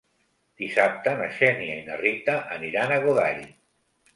[0.61, 3.45] Dissabte na Xènia i na Rita aniran a Godall.